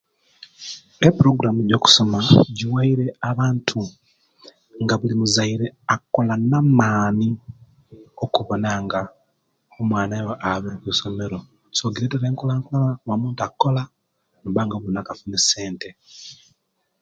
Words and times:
Eprogramu 1.07 1.59
ejokusoma 1.63 2.19
jiwaire 2.55 3.05
abantu 3.29 3.79
nga 4.81 4.95
buli 4.99 5.15
muzaire 5.21 5.67
akola 5.95 6.33
namaani 6.49 7.27
okuwona 8.23 8.69
nga 8.83 9.01
omuwana 9.79 10.15
we 10.27 10.33
ayaba 10.45 10.69
okuisomero 10.77 11.37
so 11.77 11.91
kiretere 11.93 12.25
enkulakulana 12.27 12.87
nga 13.01 13.05
buli 13.11 13.21
muntu 13.23 13.41
akola 13.47 13.81
nabanga 14.41 14.75
bulinaku 14.77 15.09
afuna 15.11 15.35
esente 15.41 15.89